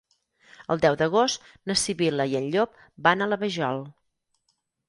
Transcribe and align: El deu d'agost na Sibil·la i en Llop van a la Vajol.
El 0.75 0.79
deu 0.85 0.97
d'agost 1.01 1.45
na 1.71 1.77
Sibil·la 1.81 2.27
i 2.31 2.35
en 2.41 2.49
Llop 2.57 2.83
van 3.09 3.25
a 3.27 3.31
la 3.35 3.41
Vajol. 3.47 3.83